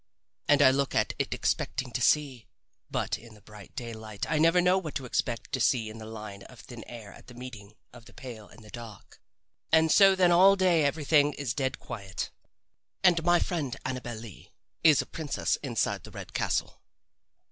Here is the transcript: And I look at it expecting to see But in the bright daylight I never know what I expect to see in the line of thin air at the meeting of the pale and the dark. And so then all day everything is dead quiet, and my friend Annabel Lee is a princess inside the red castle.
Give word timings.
And 0.47 0.63
I 0.63 0.71
look 0.71 0.95
at 0.95 1.13
it 1.19 1.31
expecting 1.31 1.91
to 1.91 2.01
see 2.01 2.47
But 2.89 3.19
in 3.19 3.35
the 3.35 3.41
bright 3.41 3.75
daylight 3.75 4.25
I 4.27 4.39
never 4.39 4.59
know 4.59 4.79
what 4.79 4.99
I 4.99 5.05
expect 5.05 5.51
to 5.51 5.59
see 5.59 5.91
in 5.91 5.99
the 5.99 6.07
line 6.07 6.41
of 6.45 6.59
thin 6.61 6.83
air 6.85 7.13
at 7.13 7.27
the 7.27 7.35
meeting 7.35 7.75
of 7.93 8.05
the 8.05 8.13
pale 8.15 8.47
and 8.47 8.63
the 8.63 8.71
dark. 8.71 9.21
And 9.71 9.91
so 9.91 10.15
then 10.15 10.31
all 10.31 10.55
day 10.55 10.85
everything 10.85 11.33
is 11.33 11.53
dead 11.53 11.77
quiet, 11.77 12.31
and 13.03 13.23
my 13.23 13.37
friend 13.37 13.77
Annabel 13.85 14.15
Lee 14.15 14.51
is 14.83 15.03
a 15.03 15.05
princess 15.05 15.57
inside 15.57 16.03
the 16.03 16.09
red 16.09 16.33
castle. 16.33 16.81